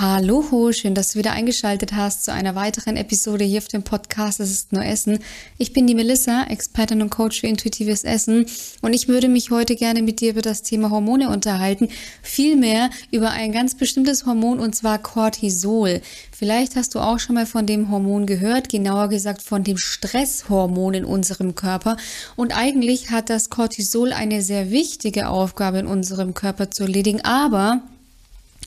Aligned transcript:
Hallo, 0.00 0.72
schön, 0.72 0.96
dass 0.96 1.12
du 1.12 1.20
wieder 1.20 1.30
eingeschaltet 1.30 1.92
hast 1.92 2.24
zu 2.24 2.32
einer 2.32 2.56
weiteren 2.56 2.96
Episode 2.96 3.44
hier 3.44 3.58
auf 3.58 3.68
dem 3.68 3.84
Podcast 3.84 4.40
Es 4.40 4.50
ist 4.50 4.72
nur 4.72 4.84
Essen. 4.84 5.20
Ich 5.56 5.72
bin 5.72 5.86
die 5.86 5.94
Melissa, 5.94 6.42
Expertin 6.48 7.00
und 7.00 7.10
Coach 7.10 7.40
für 7.40 7.46
intuitives 7.46 8.02
Essen 8.02 8.46
und 8.82 8.92
ich 8.92 9.06
würde 9.06 9.28
mich 9.28 9.52
heute 9.52 9.76
gerne 9.76 10.02
mit 10.02 10.20
dir 10.20 10.30
über 10.30 10.42
das 10.42 10.62
Thema 10.62 10.90
Hormone 10.90 11.28
unterhalten, 11.28 11.90
vielmehr 12.22 12.90
über 13.12 13.30
ein 13.30 13.52
ganz 13.52 13.76
bestimmtes 13.76 14.26
Hormon 14.26 14.58
und 14.58 14.74
zwar 14.74 14.98
Cortisol. 14.98 16.00
Vielleicht 16.32 16.74
hast 16.74 16.96
du 16.96 16.98
auch 16.98 17.20
schon 17.20 17.36
mal 17.36 17.46
von 17.46 17.64
dem 17.64 17.88
Hormon 17.88 18.26
gehört, 18.26 18.70
genauer 18.70 19.08
gesagt 19.10 19.42
von 19.42 19.62
dem 19.62 19.78
Stresshormon 19.78 20.94
in 20.94 21.04
unserem 21.04 21.54
Körper 21.54 21.98
und 22.34 22.56
eigentlich 22.56 23.12
hat 23.12 23.30
das 23.30 23.48
Cortisol 23.48 24.12
eine 24.12 24.42
sehr 24.42 24.72
wichtige 24.72 25.28
Aufgabe 25.28 25.78
in 25.78 25.86
unserem 25.86 26.34
Körper 26.34 26.72
zu 26.72 26.82
erledigen, 26.82 27.20
aber 27.20 27.82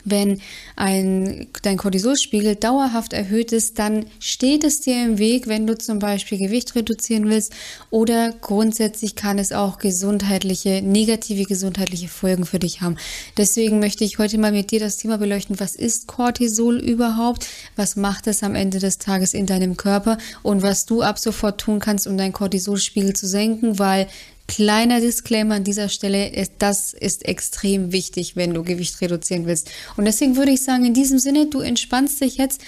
wenn 0.10 0.42
ein, 0.76 1.48
dein 1.62 1.78
Cortisolspiegel 1.78 2.56
dauerhaft 2.56 3.14
erhöht 3.14 3.52
ist, 3.52 3.80
dann 3.80 4.06
steht 4.20 4.64
es 4.64 4.82
dir 4.82 5.04
im 5.04 5.18
Weg, 5.18 5.48
wenn 5.48 5.68
du 5.68 5.78
zum 5.78 6.00
Beispiel 6.00 6.38
Gewicht 6.38 6.76
reduzieren 6.76 7.30
willst. 7.30 7.54
Oder 7.90 8.32
grundsätzlich 8.42 9.16
kann 9.16 9.40
es 9.40 9.52
auch 9.52 9.80
gesundheitliche, 9.80 10.82
negative 10.82 11.44
gesundheitliche 11.44 12.08
Folgen 12.08 12.46
für 12.46 12.60
dich 12.60 12.82
haben. 12.82 12.98
Deswegen 13.38 13.80
möchte 13.80 14.04
ich 14.04 14.18
heute 14.18 14.38
mal 14.38 14.52
mit 14.52 14.72
dir 14.72 14.80
das 14.80 14.98
Thema 14.98 15.18
beleuchten, 15.18 15.60
was 15.60 15.76
ist 15.76 16.08
Cortisol 16.08 16.78
überhaupt, 16.78 17.48
was 17.76 17.96
macht 17.96 18.28
es 18.28 18.44
am 18.44 18.56
Ende 18.56 18.80
des 18.80 18.98
Tages 18.98 19.34
in 19.34 19.46
deinem 19.46 19.78
Körper? 19.78 20.18
Und 20.44 20.62
was 20.62 20.86
du 20.86 21.02
ab 21.02 21.20
sofort 21.20 21.60
tun 21.60 21.80
kannst, 21.80 22.08
um 22.08 22.18
deinen 22.18 22.34
Cortisolspiegel 22.34 23.14
zu 23.14 23.28
senken, 23.28 23.80
weil 23.80 24.08
Kleiner 24.48 25.02
Disclaimer 25.02 25.56
an 25.56 25.64
dieser 25.64 25.90
Stelle, 25.90 26.32
das 26.58 26.94
ist 26.94 27.26
extrem 27.26 27.92
wichtig, 27.92 28.36
wenn 28.36 28.54
du 28.54 28.64
Gewicht 28.64 29.02
reduzieren 29.02 29.46
willst. 29.46 29.70
Und 29.98 30.06
deswegen 30.06 30.36
würde 30.38 30.52
ich 30.52 30.62
sagen, 30.62 30.86
in 30.86 30.94
diesem 30.94 31.20
Sinne, 31.20 31.48
du 31.48 31.60
entspannst 31.60 32.22
dich 32.22 32.38
jetzt, 32.38 32.62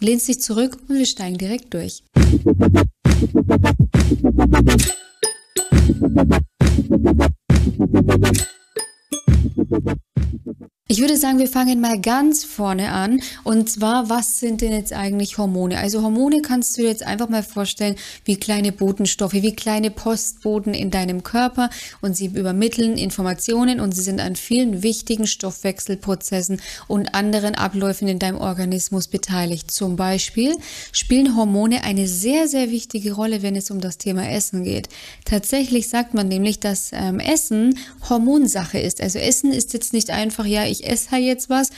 lehnst 0.00 0.28
dich 0.28 0.40
zurück 0.40 0.78
und 0.88 0.96
wir 0.96 1.06
steigen 1.06 1.36
direkt 1.36 1.74
durch. 1.74 2.02
Ich 10.94 11.00
würde 11.00 11.16
sagen, 11.16 11.40
wir 11.40 11.48
fangen 11.48 11.80
mal 11.80 12.00
ganz 12.00 12.44
vorne 12.44 12.92
an. 12.92 13.20
Und 13.42 13.68
zwar, 13.68 14.10
was 14.10 14.38
sind 14.38 14.60
denn 14.60 14.70
jetzt 14.70 14.92
eigentlich 14.92 15.38
Hormone? 15.38 15.76
Also 15.76 16.02
Hormone 16.02 16.40
kannst 16.40 16.78
du 16.78 16.82
dir 16.82 16.88
jetzt 16.88 17.04
einfach 17.04 17.28
mal 17.28 17.42
vorstellen 17.42 17.96
wie 18.24 18.36
kleine 18.36 18.70
Botenstoffe, 18.70 19.32
wie 19.32 19.56
kleine 19.56 19.90
Postboten 19.90 20.72
in 20.72 20.92
deinem 20.92 21.24
Körper 21.24 21.68
und 22.00 22.16
sie 22.16 22.26
übermitteln 22.26 22.96
Informationen 22.96 23.80
und 23.80 23.92
sie 23.92 24.02
sind 24.02 24.20
an 24.20 24.36
vielen 24.36 24.84
wichtigen 24.84 25.26
Stoffwechselprozessen 25.26 26.62
und 26.86 27.12
anderen 27.12 27.56
Abläufen 27.56 28.06
in 28.06 28.20
deinem 28.20 28.38
Organismus 28.38 29.08
beteiligt. 29.08 29.72
Zum 29.72 29.96
Beispiel 29.96 30.54
spielen 30.92 31.34
Hormone 31.36 31.82
eine 31.82 32.06
sehr, 32.06 32.46
sehr 32.46 32.70
wichtige 32.70 33.14
Rolle, 33.14 33.42
wenn 33.42 33.56
es 33.56 33.72
um 33.72 33.80
das 33.80 33.98
Thema 33.98 34.30
Essen 34.30 34.62
geht. 34.62 34.88
Tatsächlich 35.24 35.88
sagt 35.88 36.14
man 36.14 36.28
nämlich, 36.28 36.60
dass 36.60 36.90
ähm, 36.92 37.18
Essen 37.18 37.80
Hormonsache 38.08 38.78
ist. 38.78 39.00
Also 39.00 39.18
Essen 39.18 39.52
ist 39.52 39.72
jetzt 39.72 39.92
nicht 39.92 40.10
einfach, 40.10 40.46
ja, 40.46 40.64
ich 40.64 40.83
esse 40.86 41.10
halt 41.10 41.24
jetzt 41.24 41.50
was 41.50 41.70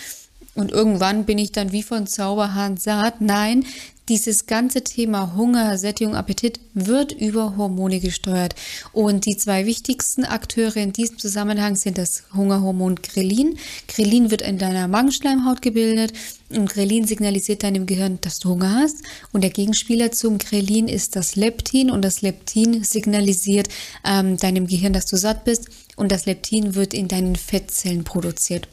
und 0.56 0.72
irgendwann 0.72 1.24
bin 1.24 1.38
ich 1.38 1.52
dann 1.52 1.72
wie 1.72 1.82
von 1.82 2.06
Zauberhand 2.06 2.80
satt. 2.80 3.20
Nein, 3.20 3.66
dieses 4.08 4.46
ganze 4.46 4.82
Thema 4.84 5.34
Hunger, 5.36 5.76
Sättigung, 5.76 6.14
Appetit 6.14 6.60
wird 6.74 7.12
über 7.12 7.56
Hormone 7.56 8.00
gesteuert. 8.00 8.54
Und 8.92 9.26
die 9.26 9.36
zwei 9.36 9.66
wichtigsten 9.66 10.24
Akteure 10.24 10.76
in 10.76 10.92
diesem 10.92 11.18
Zusammenhang 11.18 11.76
sind 11.76 11.98
das 11.98 12.22
Hungerhormon 12.32 12.94
Grelin. 12.96 13.58
Grelin 13.88 14.30
wird 14.30 14.42
in 14.42 14.58
deiner 14.58 14.88
Magenschleimhaut 14.88 15.60
gebildet 15.60 16.12
und 16.50 16.70
Grelin 16.70 17.04
signalisiert 17.04 17.64
deinem 17.64 17.84
Gehirn, 17.84 18.18
dass 18.22 18.38
du 18.38 18.50
Hunger 18.50 18.76
hast. 18.76 19.02
Und 19.32 19.42
der 19.42 19.50
Gegenspieler 19.50 20.12
zum 20.12 20.38
Grelin 20.38 20.88
ist 20.88 21.16
das 21.16 21.36
Leptin 21.36 21.91
und 21.91 22.02
das 22.02 22.22
Leptin 22.22 22.82
signalisiert 22.84 23.68
ähm, 24.04 24.36
deinem 24.36 24.69
Gehirn, 24.69 24.92
dass 24.92 25.06
du 25.06 25.16
satt 25.16 25.44
bist. 25.44 25.69
Und 25.97 26.12
das 26.12 26.25
Leptin 26.26 26.76
wird 26.76 26.94
in 26.94 27.08
deinen 27.08 27.36
Fettzellen 27.36 28.04
produziert. 28.04 28.69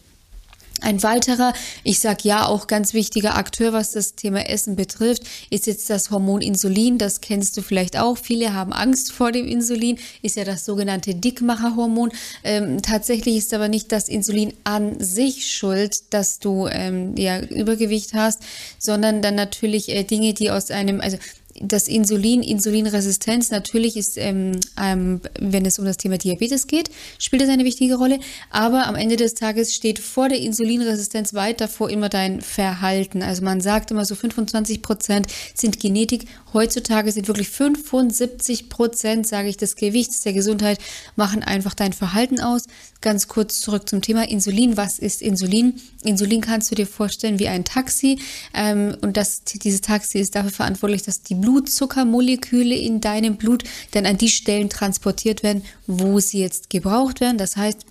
Ein 0.81 1.01
weiterer, 1.01 1.53
ich 1.84 2.00
sag 2.00 2.25
ja 2.25 2.45
auch 2.45 2.67
ganz 2.67 2.94
wichtiger 2.94 3.38
Akteur, 3.38 3.72
was 3.72 3.91
das 3.91 4.16
Thema 4.16 4.50
Essen 4.50 4.75
betrifft, 4.75 5.23
ist 5.50 5.66
jetzt 5.66 5.89
das 5.89 6.11
Hormon 6.11 6.41
Insulin. 6.41 6.97
Das 6.97 7.22
kennst 7.22 7.56
du 7.56 7.61
vielleicht 7.61 7.97
auch. 7.97 8.17
Viele 8.17 8.53
haben 8.53 8.73
Angst 8.73 9.13
vor 9.13 9.31
dem 9.31 9.47
Insulin. 9.47 9.97
Ist 10.22 10.35
ja 10.35 10.44
das 10.44 10.66
sogenannte 10.66 11.16
Dickmacherhormon. 11.16 12.11
Ähm, 12.44 12.81
tatsächlich 12.81 13.38
ist 13.38 13.53
aber 13.53 13.69
nicht 13.69 13.91
das 13.91 14.09
Insulin 14.09 14.53
an 14.66 15.00
sich 15.00 15.50
schuld, 15.50 16.13
dass 16.13 16.39
du 16.39 16.67
ähm, 16.67 17.16
ja 17.17 17.40
Übergewicht 17.40 18.13
hast, 18.13 18.41
sondern 18.78 19.22
dann 19.22 19.35
natürlich 19.35 19.90
äh, 19.90 20.03
Dinge, 20.03 20.34
die 20.34 20.51
aus 20.51 20.69
einem, 20.69 21.00
also 21.00 21.17
das 21.68 21.88
Insulin, 21.88 22.44
Insulinresistenz 22.44 23.51
natürlich 23.51 23.97
ist, 23.97 24.18
ähm, 24.18 24.59
ähm, 24.81 25.22
wenn 25.40 25.66
es 25.66 25.79
um 25.79 25.85
das 25.85 25.97
Thema 25.97 26.18
Diabetes 26.18 26.68
geht, 26.68 26.90
spielt 27.18 27.41
das 27.41 27.50
eine 27.50 27.63
wichtige 27.63 27.96
Rolle. 27.96 28.19
Aber 28.50 28.88
am 28.88 28.96
Ende 28.96 29.16
des 29.16 29.34
Tages 29.34 29.73
steht 29.73 30.00
vor 30.00 30.29
der 30.29 30.40
Insulinresistenz 30.40 31.34
weit 31.34 31.62
davor 31.62 31.90
immer 31.90 32.09
dein 32.09 32.41
Verhalten. 32.41 33.22
Also 33.22 33.44
man 33.44 33.62
sagt 33.62 33.91
immer 33.91 34.06
so 34.06 34.16
25 34.16 34.81
Prozent 34.81 35.28
sind 35.53 35.79
Genetik. 35.79 36.25
Heutzutage 36.53 37.12
sind 37.12 37.28
wirklich 37.28 37.50
75 37.50 38.69
Prozent, 38.69 39.28
sage 39.28 39.50
ich, 39.50 39.58
des 39.58 39.75
Gewichts 39.75 40.22
der 40.22 40.34
Gesundheit 40.34 40.80
machen 41.16 41.44
einfach 41.44 41.74
dein 41.74 41.94
Verhalten 41.94 42.40
aus. 42.40 42.64
Ganz 43.02 43.28
kurz 43.28 43.59
zurück 43.59 43.90
zum 43.90 44.02
Thema 44.02 44.28
Insulin. 44.30 44.78
Was 44.78 45.00
ist 45.00 45.22
Insulin? 45.22 45.81
Insulin 46.03 46.41
kannst 46.41 46.72
du 46.72 46.75
dir 46.75 46.88
vorstellen 46.88 47.40
wie 47.40 47.47
ein 47.47 47.66
Taxi. 47.66 48.19
Ähm, 48.53 48.96
und 49.02 49.18
das, 49.18 49.44
dieses 49.44 49.81
Taxi 49.81 50.19
ist 50.19 50.36
dafür 50.36 50.52
verantwortlich, 50.52 51.03
dass 51.03 51.22
die 51.22 51.36
Blutzuckermoleküle 51.36 52.75
in 52.75 53.02
deinem 53.02 53.35
Blut 53.35 53.64
dann 53.91 54.06
an 54.06 54.18
die 54.18 54.30
Stellen 54.30 54.70
transportiert 54.70 55.44
werden, 55.44 55.64
wo 55.88 56.20
sie 56.20 56.40
jetzt 56.40 56.70
gebraucht 56.70 57.20
werden. 57.20 57.38
Das 57.38 57.58
heißt, 57.58 57.85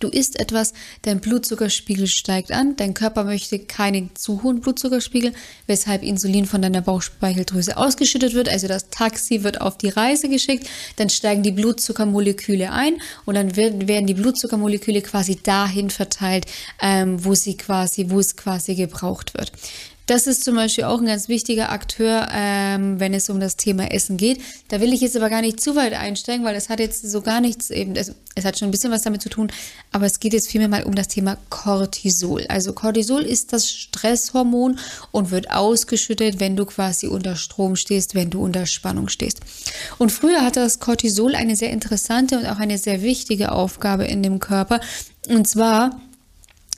Du 0.00 0.08
isst 0.08 0.38
etwas, 0.38 0.74
dein 1.02 1.18
Blutzuckerspiegel 1.18 2.06
steigt 2.06 2.52
an, 2.52 2.76
dein 2.76 2.94
Körper 2.94 3.24
möchte 3.24 3.58
keinen 3.58 4.14
zu 4.14 4.44
hohen 4.44 4.60
Blutzuckerspiegel, 4.60 5.32
weshalb 5.66 6.04
Insulin 6.04 6.46
von 6.46 6.62
deiner 6.62 6.82
Bauchspeicheldrüse 6.82 7.76
ausgeschüttet 7.76 8.34
wird. 8.34 8.48
Also 8.48 8.68
das 8.68 8.90
Taxi 8.90 9.42
wird 9.42 9.60
auf 9.60 9.76
die 9.76 9.88
Reise 9.88 10.28
geschickt, 10.28 10.68
dann 10.96 11.10
steigen 11.10 11.42
die 11.42 11.50
Blutzuckermoleküle 11.50 12.70
ein 12.70 13.00
und 13.24 13.34
dann 13.34 13.56
werden, 13.56 14.06
die 14.06 14.14
Blutzuckermoleküle 14.14 15.02
quasi 15.02 15.36
dahin 15.42 15.90
verteilt, 15.90 16.46
ähm, 16.80 17.24
wo 17.24 17.34
sie 17.34 17.56
quasi, 17.56 18.06
wo 18.08 18.20
es 18.20 18.36
quasi 18.36 18.76
gebraucht 18.76 19.34
wird. 19.34 19.50
Das 20.08 20.26
ist 20.26 20.42
zum 20.42 20.54
Beispiel 20.54 20.84
auch 20.84 21.00
ein 21.00 21.06
ganz 21.06 21.28
wichtiger 21.28 21.70
Akteur, 21.70 22.28
ähm, 22.32 22.98
wenn 22.98 23.12
es 23.12 23.28
um 23.28 23.40
das 23.40 23.56
Thema 23.56 23.92
Essen 23.92 24.16
geht. 24.16 24.40
Da 24.68 24.80
will 24.80 24.94
ich 24.94 25.02
jetzt 25.02 25.18
aber 25.18 25.28
gar 25.28 25.42
nicht 25.42 25.60
zu 25.60 25.76
weit 25.76 25.92
einsteigen, 25.92 26.46
weil 26.46 26.54
das 26.54 26.70
hat 26.70 26.80
jetzt 26.80 27.02
so 27.02 27.20
gar 27.20 27.42
nichts 27.42 27.68
eben, 27.68 27.94
es, 27.94 28.14
es 28.34 28.46
hat 28.46 28.58
schon 28.58 28.68
ein 28.68 28.70
bisschen 28.70 28.90
was 28.90 29.02
damit 29.02 29.20
zu 29.20 29.28
tun, 29.28 29.52
aber 29.92 30.06
es 30.06 30.18
geht 30.18 30.32
jetzt 30.32 30.48
vielmehr 30.48 30.70
mal 30.70 30.84
um 30.84 30.94
das 30.94 31.08
Thema 31.08 31.36
Cortisol. 31.50 32.46
Also 32.48 32.72
Cortisol 32.72 33.20
ist 33.20 33.52
das 33.52 33.70
Stresshormon 33.70 34.78
und 35.12 35.30
wird 35.30 35.50
ausgeschüttet, 35.50 36.40
wenn 36.40 36.56
du 36.56 36.64
quasi 36.64 37.06
unter 37.06 37.36
Strom 37.36 37.76
stehst, 37.76 38.14
wenn 38.14 38.30
du 38.30 38.42
unter 38.42 38.64
Spannung 38.64 39.08
stehst. 39.10 39.40
Und 39.98 40.10
früher 40.10 40.40
hatte 40.40 40.60
das 40.60 40.80
Cortisol 40.80 41.34
eine 41.34 41.54
sehr 41.54 41.70
interessante 41.70 42.38
und 42.38 42.46
auch 42.46 42.60
eine 42.60 42.78
sehr 42.78 43.02
wichtige 43.02 43.52
Aufgabe 43.52 44.06
in 44.06 44.22
dem 44.22 44.38
Körper. 44.38 44.80
Und 45.28 45.46
zwar 45.46 46.00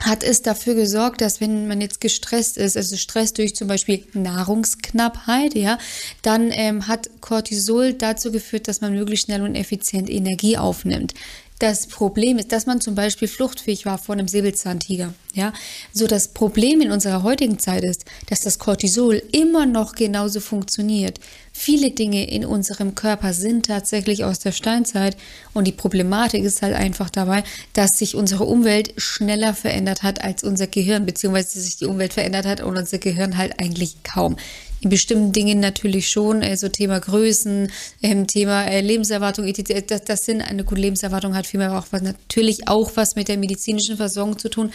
hat 0.01 0.23
es 0.23 0.43
dafür 0.43 0.75
gesorgt, 0.75 1.21
dass 1.21 1.41
wenn 1.41 1.69
man 1.69 1.81
jetzt 1.81 2.01
gestresst 2.01 2.57
ist, 2.57 2.77
also 2.77 2.97
Stress 2.97 3.35
durch 3.35 3.55
zum 3.55 3.69
Beispiel 3.69 4.05
Nahrungsknappheit, 4.15 5.55
ja, 5.55 5.79
dann 6.23 6.51
ähm, 6.53 6.89
hat 6.89 7.11
Cortisol 7.21 7.93
dazu 7.93 8.33
geführt, 8.33 8.67
dass 8.67 8.81
man 8.81 8.95
möglichst 8.95 9.27
schnell 9.27 9.43
und 9.43 9.55
effizient 9.55 10.09
Energie 10.09 10.57
aufnimmt. 10.57 11.15
Das 11.61 11.87
Problem 11.87 12.39
ist, 12.39 12.53
dass 12.53 12.65
man 12.65 12.81
zum 12.81 12.95
Beispiel 12.95 13.29
fluchtfähig 13.29 13.85
war 13.85 13.99
vor 13.99 14.15
einem 14.15 14.29
Säbelzahntiger. 14.29 15.13
Ja, 15.35 15.53
so 15.93 16.07
das 16.07 16.29
Problem 16.29 16.81
in 16.81 16.91
unserer 16.91 17.23
heutigen 17.23 17.59
Zeit 17.59 17.85
ist, 17.85 18.07
dass 18.31 18.41
das 18.41 18.59
Cortisol 18.59 19.23
immer 19.31 19.67
noch 19.67 19.93
genauso 19.95 20.41
funktioniert. 20.41 21.21
Viele 21.53 21.91
Dinge 21.91 22.31
in 22.31 22.47
unserem 22.47 22.95
Körper 22.95 23.35
sind 23.35 23.67
tatsächlich 23.67 24.25
aus 24.25 24.39
der 24.39 24.53
Steinzeit 24.53 25.19
und 25.53 25.67
die 25.67 25.73
Problematik 25.73 26.45
ist 26.45 26.63
halt 26.63 26.75
einfach 26.75 27.11
dabei, 27.11 27.45
dass 27.75 27.99
sich 27.99 28.17
unsere 28.17 28.45
Umwelt 28.45 28.95
schneller 28.97 29.53
verändert 29.53 30.03
hat 30.03 30.25
als 30.25 30.43
unser 30.43 30.67
Gehirn, 30.67 31.05
beziehungsweise 31.05 31.61
sich 31.61 31.77
die 31.77 31.85
Umwelt 31.85 32.15
verändert 32.15 32.47
hat 32.47 32.63
und 32.63 32.79
unser 32.79 32.97
Gehirn 32.97 33.37
halt 33.37 33.61
eigentlich 33.61 34.03
kaum 34.03 34.37
in 34.81 34.91
bestimmten 34.91 35.33
Dingen 35.33 35.61
natürlich 35.61 36.09
schon, 36.09 36.43
also 36.43 36.69
Thema 36.69 36.99
Größen, 36.99 37.71
ähm, 38.03 38.27
Thema 38.27 38.65
äh, 38.65 38.81
Lebenserwartung. 38.81 39.53
Das, 39.87 40.05
das 40.05 40.25
sind 40.25 40.41
eine 40.41 40.65
gute 40.65 40.81
Lebenserwartung 40.81 41.35
hat 41.35 41.47
vielmehr 41.47 41.79
auch 41.79 41.87
was, 41.91 42.03
natürlich 42.03 42.69
auch 42.69 42.93
was 42.95 43.15
mit 43.15 43.29
der 43.29 43.37
medizinischen 43.37 43.97
Versorgung 43.97 44.39
zu 44.39 44.49
tun, 44.49 44.73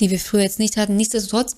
die 0.00 0.10
wir 0.10 0.18
früher 0.18 0.42
jetzt 0.42 0.58
nicht 0.58 0.76
hatten. 0.76 0.96
Nichtsdestotrotz, 0.96 1.56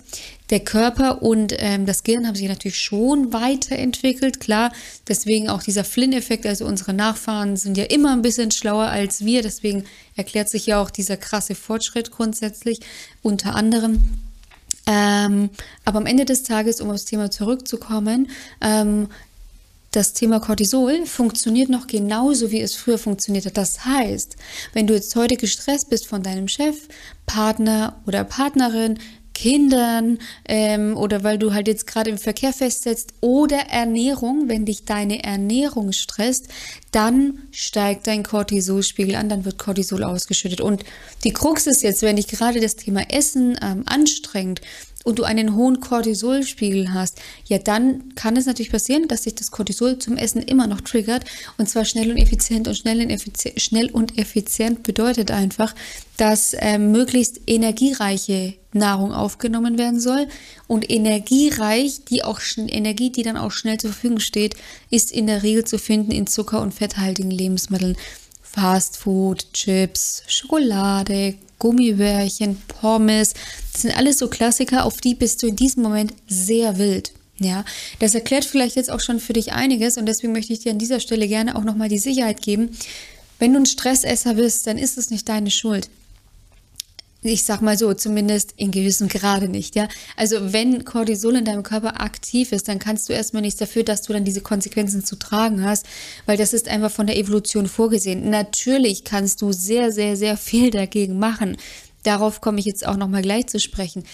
der 0.51 0.61
Körper 0.61 1.23
und 1.23 1.55
ähm, 1.59 1.87
das 1.87 2.03
Gehirn 2.03 2.27
haben 2.27 2.35
sich 2.35 2.49
natürlich 2.49 2.81
schon 2.81 3.33
weiterentwickelt, 3.33 4.41
klar. 4.41 4.73
Deswegen 5.09 5.49
auch 5.49 5.63
dieser 5.63 5.85
Flynn-Effekt, 5.85 6.47
also 6.47 6.67
unsere 6.67 6.93
Nachfahren 6.93 7.57
sind 7.57 7.79
ja 7.79 7.85
immer 7.85 8.13
ein 8.13 8.23
bisschen 8.23 8.51
schlauer 8.51 8.87
als 8.87 9.25
wir. 9.25 9.43
Deswegen 9.43 9.85
erklärt 10.17 10.51
sich 10.51 10.67
ja 10.67 10.83
auch 10.83 10.91
dieser 10.91 11.17
krasse 11.17 11.55
Fortschritt 11.55 12.11
grundsätzlich 12.11 12.81
unter 13.23 13.55
anderem. 13.55 14.03
Ähm, 14.87 15.51
aber 15.85 15.99
am 15.99 16.07
Ende 16.07 16.25
des 16.25 16.43
Tages, 16.43 16.81
um 16.81 16.91
aufs 16.91 17.05
Thema 17.05 17.31
zurückzukommen, 17.31 18.31
ähm, 18.61 19.09
das 19.95 20.13
Thema 20.13 20.41
Cortisol 20.41 21.07
funktioniert 21.07 21.69
noch 21.69 21.87
genauso, 21.87 22.51
wie 22.51 22.61
es 22.61 22.75
früher 22.75 22.99
funktioniert 22.99 23.47
hat. 23.47 23.57
Das 23.57 23.85
heißt, 23.85 24.37
wenn 24.73 24.89
du 24.89 24.95
jetzt 24.95 25.15
heute 25.15 25.37
gestresst 25.37 25.89
bist 25.89 26.07
von 26.09 26.23
deinem 26.23 26.49
Chef, 26.49 26.89
Partner 27.27 27.97
oder 28.05 28.25
Partnerin, 28.25 28.99
Kindern 29.35 30.19
ähm, 30.49 30.97
oder 30.97 31.23
weil 31.23 31.39
du 31.39 31.53
halt 31.53 31.69
jetzt 31.69 31.87
gerade 31.87 32.11
im 32.11 32.19
Verkehr 32.19 32.53
festsetzt 32.53 33.13
oder 33.21 33.59
Ernährung, 33.71 34.49
wenn 34.49 34.65
dich 34.65 34.85
deine 34.85 35.23
Ernährung 35.23 35.93
stresst, 35.93 36.49
dann 36.93 37.41
steigt 37.51 38.07
dein 38.07 38.23
Cortisolspiegel 38.23 39.17
an, 39.17 39.29
dann 39.29 39.45
wird 39.45 39.59
Cortisol 39.59 40.05
ausgeschüttet. 40.05 40.61
Und 40.61 40.85
die 41.25 41.33
Krux 41.33 41.67
ist 41.67 41.83
jetzt, 41.83 42.03
wenn 42.03 42.17
dich 42.17 42.29
gerade 42.29 42.61
das 42.61 42.77
Thema 42.77 43.11
Essen 43.11 43.59
ähm, 43.63 43.83
anstrengt 43.87 44.61
und 45.05 45.21
du 45.21 45.25
einen 45.25 45.55
hohen 45.55 45.79
Cortisolspiegel 45.79 46.93
hast, 46.93 47.21
ja, 47.47 47.59
dann 47.59 48.15
kann 48.17 48.37
es 48.37 48.47
natürlich 48.47 48.73
passieren, 48.73 49.07
dass 49.07 49.23
sich 49.23 49.37
das 49.37 49.53
Cortisol 49.53 49.99
zum 49.99 50.17
Essen 50.17 50.43
immer 50.43 50.67
noch 50.67 50.81
triggert 50.81 51.25
und 51.59 51.69
zwar 51.69 51.85
schnell 51.85 52.11
und 52.11 52.17
effizient 52.17 52.67
und 52.67 52.77
schnell 52.77 53.01
und 53.01 53.11
effizient, 53.11 53.61
schnell 53.61 53.91
und 53.91 54.19
effizient 54.19 54.83
bedeutet 54.83 55.31
einfach, 55.31 55.75
dass 56.17 56.55
äh, 56.55 56.79
möglichst 56.79 57.41
energiereiche 57.47 58.55
Nahrung 58.73 59.13
aufgenommen 59.13 59.79
werden 59.79 60.01
soll 60.01 60.27
und 60.67 60.91
energiereich, 60.91 62.05
die 62.09 62.25
auch 62.25 62.41
Energie, 62.57 63.11
die 63.11 63.23
dann 63.23 63.37
auch 63.37 63.53
schnell 63.53 63.79
zur 63.79 63.93
Verfügung 63.93 64.21
steht, 64.21 64.57
ist 64.91 65.13
in 65.13 65.27
der 65.27 65.43
Regel 65.43 65.65
zu 65.65 65.79
finden 65.79 66.11
in 66.11 66.27
Zucker- 66.27 66.61
und 66.61 66.75
fetthaltigen 66.75 67.31
Lebensmitteln. 67.31 67.97
Fast 68.55 68.99
Food, 68.99 69.53
Chips, 69.53 70.23
Schokolade, 70.29 71.35
Gummibärchen, 71.59 72.57
Pommes. 72.69 73.35
Das 73.73 73.83
sind 73.83 73.97
alles 73.97 74.19
so 74.19 74.29
Klassiker, 74.29 74.85
auf 74.85 74.99
die 74.99 75.17
bist 75.17 75.43
du 75.43 75.49
in 75.49 75.57
diesem 75.57 75.83
Moment 75.83 76.15
sehr 76.29 76.79
wild. 76.79 77.11
Ja, 77.41 77.65
das 77.99 78.15
erklärt 78.15 78.45
vielleicht 78.45 78.77
jetzt 78.77 78.93
auch 78.93 79.01
schon 79.01 79.19
für 79.19 79.33
dich 79.33 79.53
einiges 79.53 79.99
und 79.99 80.07
deswegen 80.07 80.33
möchte 80.33 80.53
ich 80.53 80.61
dir 80.61 80.71
an 80.71 80.79
dieser 80.79 81.01
Stelle 81.01 81.27
gerne 81.27 81.57
auch 81.57 81.65
nochmal 81.65 81.89
die 81.89 81.99
Sicherheit 81.99 82.43
geben. 82.43 82.79
Wenn 83.41 83.53
du 83.53 83.59
ein 83.59 83.67
Stressesser 83.67 84.35
bist, 84.35 84.69
dann 84.69 84.79
ist 84.79 84.99
es 84.99 85.11
nicht 85.11 85.29
deine 85.29 85.51
Schuld 85.51 85.91
ich 87.25 87.45
sag 87.45 87.63
mal 87.63 87.79
so, 87.79 87.95
zumindest 87.95 88.53
in 88.57 88.71
gewissem 88.71 89.09
Grade 89.09 89.49
nicht, 89.49 89.77
ja. 89.77 89.89
Also 90.17 90.53
wenn 90.53 90.85
Cortisol 90.85 91.37
in 91.37 91.45
deinem 91.45 91.63
Körper 91.63 92.01
aktiv 92.01 92.53
ist, 92.53 92.69
dann 92.69 92.79
kannst 92.79 93.09
du 93.09 93.13
erstmal 93.13 93.43
nichts 93.43 93.59
dafür, 93.59 93.83
dass 93.83 94.03
du 94.03 94.13
dann 94.13 94.25
diese 94.25 94.43
Konsequenzen 94.43 95.05
zu 95.05 95.17
tragen 95.17 95.65
hast, 95.65 95.87
weil 96.27 96.37
das 96.37 96.53
ist 96.53 96.69
einfach 96.69 96.91
von 96.91 97.07
der 97.07 97.17
Evolution 97.17 97.67
vorgesehen. 97.67 98.29
Natürlich 98.29 99.05
kannst 99.05 99.41
du 99.41 99.53
sehr, 99.53 99.91
sehr, 99.91 100.17
sehr 100.17 100.37
viel 100.37 100.71
dagegen 100.71 101.19
machen. 101.19 101.57
Darauf 102.03 102.43
komme 102.43 102.61
ich 102.61 102.67
jetzt 102.67 102.87
auch 102.87 102.99
nochmal 102.99 103.23
gleich 103.23 103.47
zu 103.47 103.59
sprechen. 103.59 104.05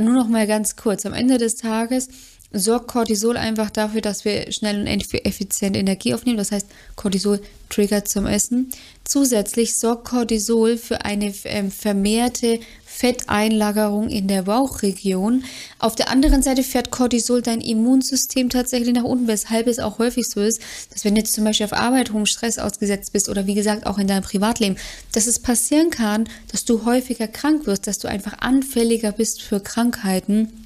Nur 0.00 0.14
nochmal 0.14 0.48
ganz 0.48 0.74
kurz. 0.74 1.06
Am 1.06 1.14
Ende 1.14 1.38
des 1.38 1.54
Tages 1.54 2.08
sorgt 2.52 2.88
Cortisol 2.88 3.36
einfach 3.36 3.70
dafür, 3.70 4.00
dass 4.00 4.24
wir 4.24 4.50
schnell 4.52 4.80
und 4.80 4.88
effizient 5.24 5.76
Energie 5.76 6.14
aufnehmen. 6.14 6.38
Das 6.38 6.52
heißt, 6.52 6.66
Cortisol 6.94 7.40
triggert 7.68 8.08
zum 8.08 8.26
Essen. 8.26 8.70
Zusätzlich 9.04 9.76
sorgt 9.76 10.06
Cortisol 10.06 10.76
für 10.76 11.04
eine 11.04 11.34
ähm, 11.44 11.70
vermehrte 11.70 12.60
Fetteinlagerung 12.84 14.08
in 14.08 14.26
der 14.26 14.42
Bauchregion. 14.42 15.44
Auf 15.78 15.96
der 15.96 16.08
anderen 16.08 16.42
Seite 16.42 16.62
fährt 16.62 16.90
Cortisol 16.90 17.42
dein 17.42 17.60
Immunsystem 17.60 18.48
tatsächlich 18.48 18.94
nach 18.94 19.04
unten, 19.04 19.28
weshalb 19.28 19.66
es 19.66 19.78
auch 19.78 19.98
häufig 19.98 20.26
so 20.28 20.40
ist, 20.40 20.60
dass 20.92 21.04
wenn 21.04 21.14
du 21.14 21.20
jetzt 21.20 21.34
zum 21.34 21.44
Beispiel 21.44 21.66
auf 21.66 21.74
Arbeit 21.74 22.12
hohem 22.12 22.24
Stress 22.24 22.58
ausgesetzt 22.58 23.12
bist 23.12 23.28
oder 23.28 23.46
wie 23.46 23.54
gesagt 23.54 23.84
auch 23.86 23.98
in 23.98 24.06
deinem 24.06 24.22
Privatleben, 24.22 24.76
dass 25.12 25.26
es 25.26 25.40
passieren 25.40 25.90
kann, 25.90 26.26
dass 26.50 26.64
du 26.64 26.86
häufiger 26.86 27.28
krank 27.28 27.66
wirst, 27.66 27.86
dass 27.86 27.98
du 27.98 28.08
einfach 28.08 28.38
anfälliger 28.38 29.12
bist 29.12 29.42
für 29.42 29.60
Krankheiten 29.60 30.65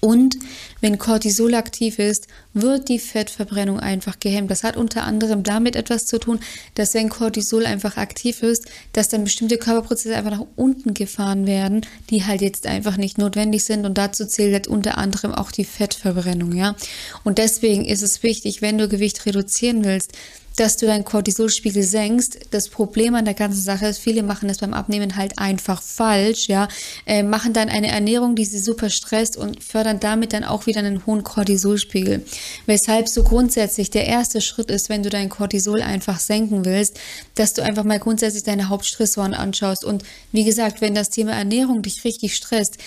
und 0.00 0.36
wenn 0.80 0.98
Cortisol 0.98 1.54
aktiv 1.54 1.98
ist, 1.98 2.28
wird 2.54 2.88
die 2.88 3.00
Fettverbrennung 3.00 3.80
einfach 3.80 4.20
gehemmt. 4.20 4.50
Das 4.50 4.62
hat 4.62 4.76
unter 4.76 5.02
anderem 5.02 5.42
damit 5.42 5.74
etwas 5.74 6.06
zu 6.06 6.18
tun, 6.18 6.38
dass 6.74 6.94
wenn 6.94 7.08
Cortisol 7.08 7.66
einfach 7.66 7.96
aktiv 7.96 8.42
ist, 8.42 8.66
dass 8.92 9.08
dann 9.08 9.24
bestimmte 9.24 9.58
Körperprozesse 9.58 10.14
einfach 10.14 10.38
nach 10.38 10.46
unten 10.56 10.94
gefahren 10.94 11.46
werden, 11.46 11.84
die 12.10 12.24
halt 12.24 12.42
jetzt 12.42 12.66
einfach 12.66 12.96
nicht 12.96 13.18
notwendig 13.18 13.64
sind. 13.64 13.84
Und 13.84 13.98
dazu 13.98 14.24
zählt 14.24 14.52
halt 14.52 14.68
unter 14.68 14.98
anderem 14.98 15.34
auch 15.34 15.50
die 15.50 15.64
Fettverbrennung, 15.64 16.52
ja. 16.52 16.76
Und 17.24 17.38
deswegen 17.38 17.84
ist 17.84 18.02
es 18.02 18.22
wichtig, 18.22 18.62
wenn 18.62 18.78
du 18.78 18.88
Gewicht 18.88 19.26
reduzieren 19.26 19.84
willst, 19.84 20.12
dass 20.58 20.76
du 20.76 20.86
deinen 20.86 21.04
Cortisolspiegel 21.04 21.82
senkst. 21.82 22.38
Das 22.50 22.68
Problem 22.68 23.14
an 23.14 23.24
der 23.24 23.34
ganzen 23.34 23.60
Sache 23.60 23.86
ist, 23.86 23.98
viele 23.98 24.22
machen 24.22 24.48
das 24.48 24.58
beim 24.58 24.74
Abnehmen 24.74 25.16
halt 25.16 25.38
einfach 25.38 25.80
falsch, 25.80 26.48
ja, 26.48 26.68
äh, 27.06 27.22
machen 27.22 27.52
dann 27.52 27.68
eine 27.68 27.88
Ernährung, 27.88 28.34
die 28.34 28.44
sie 28.44 28.58
super 28.58 28.90
stresst 28.90 29.36
und 29.36 29.62
fördern 29.62 30.00
damit 30.00 30.32
dann 30.32 30.44
auch 30.44 30.66
wieder 30.66 30.80
einen 30.80 31.06
hohen 31.06 31.22
Cortisolspiegel. 31.22 32.24
Weshalb 32.66 33.08
so 33.08 33.22
grundsätzlich 33.22 33.90
der 33.90 34.06
erste 34.06 34.40
Schritt 34.40 34.70
ist, 34.70 34.88
wenn 34.88 35.02
du 35.02 35.10
dein 35.10 35.28
Cortisol 35.28 35.80
einfach 35.80 36.18
senken 36.18 36.64
willst, 36.64 36.98
dass 37.36 37.54
du 37.54 37.62
einfach 37.62 37.84
mal 37.84 38.00
grundsätzlich 38.00 38.42
deine 38.42 38.68
Hauptstressoren 38.68 39.34
anschaust. 39.34 39.84
Und 39.84 40.02
wie 40.32 40.44
gesagt, 40.44 40.80
wenn 40.80 40.94
das 40.94 41.10
Thema 41.10 41.32
Ernährung 41.32 41.82
dich 41.82 42.04
richtig 42.04 42.34
stresst, 42.34 42.78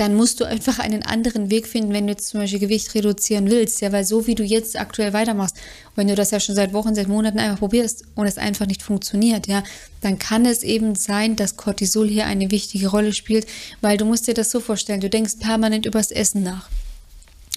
dann 0.00 0.14
musst 0.14 0.40
du 0.40 0.44
einfach 0.44 0.78
einen 0.78 1.02
anderen 1.02 1.50
Weg 1.50 1.68
finden, 1.68 1.92
wenn 1.92 2.06
du 2.06 2.14
jetzt 2.14 2.28
zum 2.28 2.40
Beispiel 2.40 2.58
Gewicht 2.58 2.94
reduzieren 2.94 3.50
willst. 3.50 3.82
Ja, 3.82 3.92
weil 3.92 4.06
so 4.06 4.26
wie 4.26 4.34
du 4.34 4.42
jetzt 4.42 4.80
aktuell 4.80 5.12
weitermachst, 5.12 5.56
wenn 5.94 6.08
du 6.08 6.14
das 6.14 6.30
ja 6.30 6.40
schon 6.40 6.54
seit 6.54 6.72
Wochen, 6.72 6.94
seit 6.94 7.06
Monaten 7.06 7.38
einfach 7.38 7.58
probierst 7.58 8.04
und 8.14 8.26
es 8.26 8.38
einfach 8.38 8.64
nicht 8.64 8.82
funktioniert, 8.82 9.46
ja, 9.46 9.62
dann 10.00 10.18
kann 10.18 10.46
es 10.46 10.62
eben 10.62 10.94
sein, 10.94 11.36
dass 11.36 11.58
Cortisol 11.58 12.08
hier 12.08 12.24
eine 12.24 12.50
wichtige 12.50 12.88
Rolle 12.88 13.12
spielt, 13.12 13.46
weil 13.82 13.98
du 13.98 14.06
musst 14.06 14.26
dir 14.26 14.32
das 14.32 14.50
so 14.50 14.60
vorstellen, 14.60 15.02
du 15.02 15.10
denkst 15.10 15.34
permanent 15.38 15.84
übers 15.84 16.10
Essen 16.10 16.42
nach. 16.42 16.70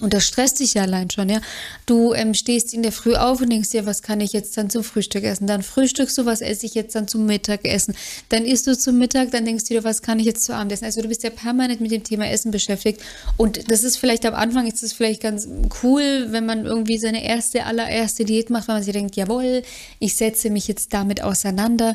Und 0.00 0.12
das 0.12 0.26
stresst 0.26 0.58
dich 0.58 0.74
ja 0.74 0.82
allein 0.82 1.08
schon, 1.08 1.28
ja. 1.28 1.40
Du 1.86 2.14
ähm, 2.14 2.34
stehst 2.34 2.74
in 2.74 2.82
der 2.82 2.90
Früh 2.90 3.14
auf 3.14 3.40
und 3.40 3.50
denkst 3.50 3.70
dir, 3.70 3.86
was 3.86 4.02
kann 4.02 4.20
ich 4.20 4.32
jetzt 4.32 4.56
dann 4.56 4.68
zum 4.68 4.82
Frühstück 4.82 5.22
essen? 5.22 5.46
Dann 5.46 5.62
frühstückst 5.62 6.18
du, 6.18 6.26
was 6.26 6.40
esse 6.40 6.66
ich 6.66 6.74
jetzt 6.74 6.96
dann 6.96 7.06
zum 7.06 7.26
Mittagessen? 7.26 7.94
Dann 8.28 8.44
isst 8.44 8.66
du 8.66 8.76
zum 8.76 8.98
Mittag, 8.98 9.30
dann 9.30 9.44
denkst 9.44 9.64
du 9.64 9.74
dir, 9.74 9.84
was 9.84 10.02
kann 10.02 10.18
ich 10.18 10.26
jetzt 10.26 10.44
zu 10.44 10.52
Abend 10.52 10.72
essen? 10.72 10.84
Also 10.84 11.00
du 11.00 11.06
bist 11.06 11.22
ja 11.22 11.30
permanent 11.30 11.80
mit 11.80 11.92
dem 11.92 12.02
Thema 12.02 12.28
Essen 12.28 12.50
beschäftigt. 12.50 13.00
Und 13.36 13.70
das 13.70 13.84
ist 13.84 13.96
vielleicht 13.96 14.26
am 14.26 14.34
Anfang, 14.34 14.66
ist 14.66 14.82
es 14.82 14.92
vielleicht 14.92 15.22
ganz 15.22 15.46
cool, 15.84 16.26
wenn 16.30 16.44
man 16.44 16.66
irgendwie 16.66 16.98
seine 16.98 17.24
erste, 17.24 17.64
allererste 17.64 18.24
Diät 18.24 18.50
macht, 18.50 18.66
weil 18.66 18.76
man 18.76 18.82
sich 18.82 18.92
denkt, 18.92 19.14
jawohl, 19.14 19.62
ich 20.00 20.16
setze 20.16 20.50
mich 20.50 20.66
jetzt 20.66 20.92
damit 20.92 21.22
auseinander. 21.22 21.94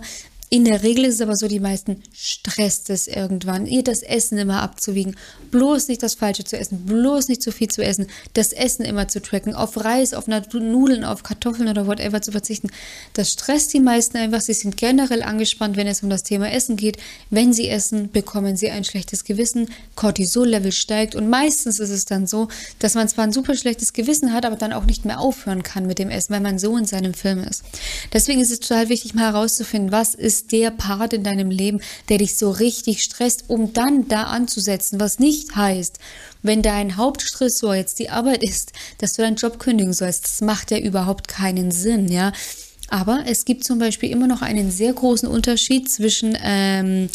In 0.51 0.65
der 0.65 0.81
Regel 0.81 1.05
ist 1.05 1.15
es 1.15 1.21
aber 1.21 1.35
so, 1.35 1.47
die 1.47 1.59
meisten 1.59 2.01
stresst 2.11 2.89
es 2.89 3.07
irgendwann, 3.07 3.67
ihr 3.67 3.83
das 3.83 4.01
Essen 4.01 4.39
immer 4.39 4.63
abzuwiegen, 4.63 5.15
bloß 5.51 5.89
nicht 5.89 6.01
das 6.01 6.15
Falsche 6.15 6.43
zu 6.43 6.57
essen, 6.57 6.87
bloß 6.87 7.27
nicht 7.27 7.43
zu 7.43 7.51
viel 7.51 7.67
zu 7.67 7.83
essen, 7.83 8.07
das 8.33 8.51
Essen 8.51 8.83
immer 8.83 9.07
zu 9.07 9.21
tracken, 9.21 9.53
auf 9.53 9.77
Reis, 9.83 10.15
auf 10.15 10.25
Nudeln, 10.27 11.03
auf 11.03 11.21
Kartoffeln 11.21 11.69
oder 11.69 11.85
whatever 11.85 12.23
zu 12.23 12.31
verzichten. 12.31 12.71
Das 13.13 13.31
stresst 13.31 13.75
die 13.75 13.79
meisten 13.79 14.17
einfach. 14.17 14.41
Sie 14.41 14.53
sind 14.53 14.75
generell 14.75 15.21
angespannt, 15.21 15.77
wenn 15.77 15.85
es 15.85 16.01
um 16.01 16.09
das 16.09 16.23
Thema 16.23 16.51
Essen 16.51 16.77
geht. 16.77 16.97
Wenn 17.29 17.53
sie 17.53 17.69
essen, 17.69 18.09
bekommen 18.11 18.57
sie 18.57 18.71
ein 18.71 18.83
schlechtes 18.83 19.25
Gewissen, 19.25 19.69
Cortisol-Level 19.93 20.71
steigt 20.71 21.13
und 21.13 21.29
meistens 21.29 21.79
ist 21.79 21.91
es 21.91 22.05
dann 22.05 22.25
so, 22.25 22.47
dass 22.79 22.95
man 22.95 23.07
zwar 23.07 23.25
ein 23.25 23.33
super 23.33 23.53
schlechtes 23.55 23.93
Gewissen 23.93 24.33
hat, 24.33 24.45
aber 24.45 24.55
dann 24.55 24.73
auch 24.73 24.85
nicht 24.85 25.05
mehr 25.05 25.19
aufhören 25.19 25.61
kann 25.61 25.85
mit 25.85 25.99
dem 25.99 26.09
Essen, 26.09 26.33
weil 26.33 26.41
man 26.41 26.57
so 26.57 26.75
in 26.75 26.85
seinem 26.85 27.13
Film 27.13 27.43
ist. 27.43 27.63
Deswegen 28.13 28.41
ist 28.41 28.49
es 28.49 28.61
total 28.61 28.89
wichtig, 28.89 29.13
mal 29.13 29.31
herauszufinden, 29.31 29.91
was 29.91 30.15
ist 30.15 30.38
ist 30.39 30.51
der 30.53 30.71
Part 30.71 31.13
in 31.13 31.23
deinem 31.23 31.51
Leben, 31.51 31.81
der 32.07 32.19
dich 32.19 32.37
so 32.37 32.49
richtig 32.49 33.03
stresst, 33.03 33.45
um 33.47 33.73
dann 33.73 34.07
da 34.07 34.23
anzusetzen, 34.23 34.99
was 34.99 35.19
nicht 35.19 35.55
heißt, 35.55 35.99
wenn 36.41 36.61
dein 36.61 36.95
Hauptstressor 36.95 37.75
jetzt 37.75 37.99
die 37.99 38.09
Arbeit 38.09 38.43
ist, 38.43 38.71
dass 38.99 39.13
du 39.13 39.21
deinen 39.21 39.35
Job 39.35 39.59
kündigen 39.59 39.93
sollst. 39.93 40.23
Das 40.23 40.41
macht 40.41 40.71
ja 40.71 40.77
überhaupt 40.77 41.27
keinen 41.27 41.71
Sinn, 41.71 42.09
ja. 42.09 42.31
Aber 42.91 43.23
es 43.27 43.45
gibt 43.45 43.65
zum 43.65 43.77
Beispiel 43.77 44.09
immer 44.09 44.25
noch 44.25 44.41
einen 44.41 44.71
sehr 44.71 44.93
großen 44.93 45.27
Unterschied 45.27 45.91
zwischen 45.91 46.35
ähm, 46.41 47.09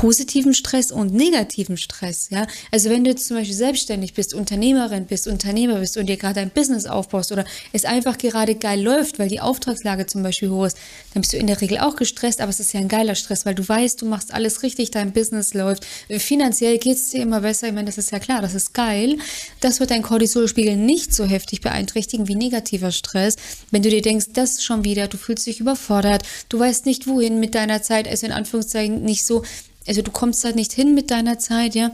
positiven 0.00 0.54
Stress 0.54 0.92
und 0.92 1.12
negativen 1.12 1.76
Stress. 1.76 2.28
Ja? 2.30 2.46
Also 2.70 2.88
wenn 2.88 3.04
du 3.04 3.10
jetzt 3.10 3.26
zum 3.26 3.36
Beispiel 3.36 3.54
selbstständig 3.54 4.14
bist, 4.14 4.32
Unternehmerin 4.32 5.04
bist, 5.04 5.28
Unternehmer 5.28 5.78
bist 5.78 5.98
und 5.98 6.06
dir 6.06 6.16
gerade 6.16 6.40
ein 6.40 6.48
Business 6.48 6.86
aufbaust 6.86 7.32
oder 7.32 7.44
es 7.74 7.84
einfach 7.84 8.16
gerade 8.16 8.54
geil 8.54 8.80
läuft, 8.80 9.18
weil 9.18 9.28
die 9.28 9.40
Auftragslage 9.40 10.06
zum 10.06 10.22
Beispiel 10.22 10.48
hoch 10.48 10.64
ist, 10.64 10.78
dann 11.12 11.20
bist 11.20 11.34
du 11.34 11.36
in 11.36 11.46
der 11.46 11.60
Regel 11.60 11.80
auch 11.80 11.96
gestresst, 11.96 12.40
aber 12.40 12.48
es 12.48 12.60
ist 12.60 12.72
ja 12.72 12.80
ein 12.80 12.88
geiler 12.88 13.14
Stress, 13.14 13.44
weil 13.44 13.54
du 13.54 13.68
weißt, 13.68 14.00
du 14.00 14.06
machst 14.06 14.32
alles 14.32 14.62
richtig, 14.62 14.90
dein 14.90 15.12
Business 15.12 15.52
läuft. 15.52 15.84
Finanziell 16.08 16.78
geht 16.78 16.96
es 16.96 17.10
dir 17.10 17.20
immer 17.20 17.42
besser. 17.42 17.66
Ich 17.66 17.74
meine, 17.74 17.84
das 17.84 17.98
ist 17.98 18.10
ja 18.10 18.20
klar, 18.20 18.40
das 18.40 18.54
ist 18.54 18.72
geil. 18.72 19.18
Das 19.60 19.80
wird 19.80 19.90
dein 19.90 20.00
Cortisolspiegel 20.00 20.78
nicht 20.78 21.14
so 21.14 21.26
heftig 21.26 21.60
beeinträchtigen 21.60 22.26
wie 22.26 22.36
negativer 22.36 22.90
Stress. 22.90 23.36
Wenn 23.70 23.82
du 23.82 23.90
dir 23.90 24.00
denkst, 24.00 24.28
das 24.32 24.64
schon 24.64 24.82
wieder, 24.82 25.08
du 25.08 25.18
fühlst 25.18 25.46
dich 25.46 25.60
überfordert, 25.60 26.22
du 26.48 26.58
weißt 26.58 26.86
nicht 26.86 27.06
wohin 27.06 27.38
mit 27.38 27.54
deiner 27.54 27.82
Zeit, 27.82 28.08
also 28.08 28.24
in 28.24 28.32
Anführungszeichen 28.32 29.02
nicht 29.02 29.26
so 29.26 29.42
also 29.90 30.02
du 30.02 30.12
kommst 30.12 30.44
halt 30.44 30.54
nicht 30.54 30.72
hin 30.72 30.94
mit 30.94 31.10
deiner 31.10 31.40
Zeit, 31.40 31.74
ja. 31.74 31.90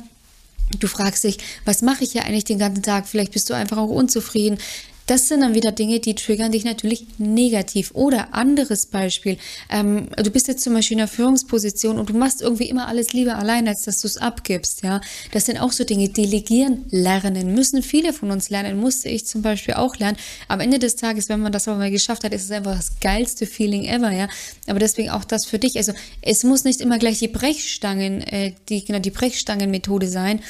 Du 0.80 0.86
fragst 0.86 1.24
dich, 1.24 1.38
was 1.64 1.80
mache 1.80 2.04
ich 2.04 2.12
ja 2.12 2.24
eigentlich 2.24 2.44
den 2.44 2.58
ganzen 2.58 2.82
Tag? 2.82 3.08
Vielleicht 3.08 3.32
bist 3.32 3.48
du 3.48 3.54
einfach 3.54 3.78
auch 3.78 3.88
unzufrieden. 3.88 4.58
Das 5.06 5.28
sind 5.28 5.40
dann 5.40 5.54
wieder 5.54 5.70
Dinge, 5.70 6.00
die 6.00 6.16
triggern 6.16 6.50
dich 6.50 6.64
natürlich 6.64 7.06
negativ. 7.18 7.92
Oder 7.94 8.34
anderes 8.34 8.86
Beispiel, 8.86 9.38
ähm, 9.70 10.08
du 10.16 10.30
bist 10.30 10.48
jetzt 10.48 10.64
zum 10.64 10.74
Beispiel 10.74 10.96
in 10.96 11.02
einer 11.02 11.08
Führungsposition 11.08 11.98
und 11.98 12.10
du 12.10 12.14
machst 12.14 12.42
irgendwie 12.42 12.68
immer 12.68 12.88
alles 12.88 13.12
lieber 13.12 13.36
allein, 13.36 13.68
als 13.68 13.82
dass 13.82 14.00
du 14.00 14.08
es 14.08 14.16
abgibst. 14.16 14.82
Ja, 14.82 15.00
Das 15.30 15.46
sind 15.46 15.58
auch 15.58 15.70
so 15.70 15.84
Dinge, 15.84 16.08
delegieren 16.08 16.84
lernen, 16.90 17.54
müssen 17.54 17.82
viele 17.82 18.12
von 18.12 18.32
uns 18.32 18.50
lernen, 18.50 18.80
musste 18.80 19.08
ich 19.08 19.26
zum 19.26 19.42
Beispiel 19.42 19.74
auch 19.74 19.96
lernen. 19.96 20.18
Am 20.48 20.58
Ende 20.58 20.80
des 20.80 20.96
Tages, 20.96 21.28
wenn 21.28 21.40
man 21.40 21.52
das 21.52 21.68
aber 21.68 21.78
mal 21.78 21.90
geschafft 21.90 22.24
hat, 22.24 22.32
ist 22.32 22.44
es 22.44 22.50
einfach 22.50 22.76
das 22.76 22.98
geilste 23.00 23.46
Feeling 23.46 23.84
ever. 23.84 24.10
Ja, 24.10 24.28
Aber 24.66 24.80
deswegen 24.80 25.10
auch 25.10 25.24
das 25.24 25.46
für 25.46 25.60
dich. 25.60 25.76
Also 25.76 25.92
es 26.20 26.42
muss 26.42 26.64
nicht 26.64 26.80
immer 26.80 26.98
gleich 26.98 27.20
die 27.20 27.28
Brechstangen, 27.28 28.22
äh, 28.22 28.54
die, 28.68 28.84
genau, 28.84 28.98
die 28.98 29.10
Brechstangenmethode 29.10 30.08
sein, 30.08 30.40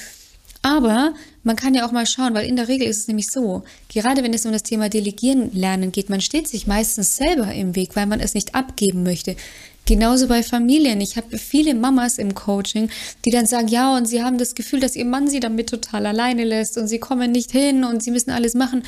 aber 0.66 1.14
man 1.44 1.54
kann 1.54 1.74
ja 1.74 1.86
auch 1.86 1.92
mal 1.92 2.06
schauen, 2.06 2.34
weil 2.34 2.48
in 2.48 2.56
der 2.56 2.66
Regel 2.66 2.88
ist 2.88 2.98
es 2.98 3.06
nämlich 3.06 3.30
so, 3.30 3.62
gerade 3.88 4.24
wenn 4.24 4.34
es 4.34 4.44
um 4.46 4.52
das 4.52 4.64
Thema 4.64 4.88
Delegieren 4.88 5.52
lernen 5.52 5.92
geht, 5.92 6.10
man 6.10 6.20
steht 6.20 6.48
sich 6.48 6.66
meistens 6.66 7.16
selber 7.16 7.52
im 7.52 7.76
Weg, 7.76 7.94
weil 7.94 8.06
man 8.06 8.18
es 8.18 8.34
nicht 8.34 8.56
abgeben 8.56 9.04
möchte. 9.04 9.36
Genauso 9.84 10.26
bei 10.26 10.42
Familien. 10.42 11.00
Ich 11.00 11.16
habe 11.16 11.38
viele 11.38 11.72
Mamas 11.72 12.18
im 12.18 12.34
Coaching, 12.34 12.90
die 13.24 13.30
dann 13.30 13.46
sagen, 13.46 13.68
ja, 13.68 13.96
und 13.96 14.06
sie 14.06 14.24
haben 14.24 14.38
das 14.38 14.56
Gefühl, 14.56 14.80
dass 14.80 14.96
ihr 14.96 15.04
Mann 15.04 15.28
sie 15.28 15.38
damit 15.38 15.68
total 15.68 16.04
alleine 16.04 16.42
lässt 16.42 16.76
und 16.78 16.88
sie 16.88 16.98
kommen 16.98 17.30
nicht 17.30 17.52
hin 17.52 17.84
und 17.84 18.02
sie 18.02 18.10
müssen 18.10 18.30
alles 18.32 18.54
machen. 18.54 18.82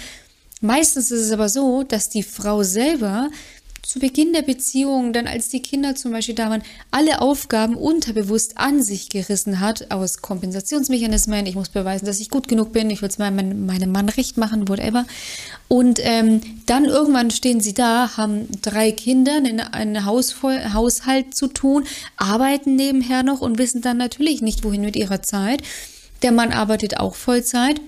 Meistens 0.61 1.13
ist 1.13 1.27
es 1.27 1.31
aber 1.31 1.49
so, 1.49 1.85
dass 1.85 2.09
die 2.09 2.25
Frau 2.25 2.65
selber 2.65 3.31
zu 3.89 4.01
Beginn 4.01 4.35
der 4.35 4.43
Beziehung, 4.43 5.15
dann 5.15 5.27
als 5.27 5.49
die 5.49 5.63
Kinder 5.63 5.95
zum 5.95 6.13
Beispiel 6.13 6.35
da 6.35 6.51
waren, 6.51 6.63
alle 6.91 7.23
Aufgaben 7.23 7.75
unterbewusst 7.75 8.59
an 8.59 8.83
sich 8.83 9.09
gerissen 9.09 9.61
hat, 9.61 9.91
aus 9.91 10.21
Kompensationsmechanismen, 10.21 11.47
ich 11.47 11.55
muss 11.55 11.71
beweisen, 11.71 12.05
dass 12.05 12.21
ich 12.21 12.29
gut 12.29 12.49
genug 12.49 12.75
bin, 12.75 12.91
ich 12.91 13.01
will 13.01 13.09
es 13.09 13.17
meinem, 13.17 13.65
meinem 13.65 13.91
Mann 13.91 14.11
recht 14.11 14.37
machen, 14.37 14.69
whatever. 14.69 15.07
Und 15.69 16.01
ähm, 16.03 16.43
dann 16.67 16.85
irgendwann 16.85 17.31
stehen 17.31 17.61
sie 17.61 17.73
da, 17.73 18.19
haben 18.19 18.49
drei 18.61 18.93
Kinder, 18.93 19.37
einen, 19.37 19.61
einen 19.61 20.05
Hausvoll, 20.05 20.75
Haushalt 20.75 21.35
zu 21.35 21.47
tun, 21.47 21.85
arbeiten 22.19 22.77
nebenher 22.77 23.23
noch 23.23 23.41
und 23.41 23.57
wissen 23.57 23.81
dann 23.81 23.97
natürlich 23.97 24.43
nicht, 24.43 24.65
wohin 24.65 24.83
mit 24.83 24.97
ihrer 24.97 25.23
Zeit. 25.23 25.63
Der 26.21 26.33
Mann 26.33 26.53
arbeitet 26.53 26.99
auch 27.01 27.15
Vollzeit 27.15 27.81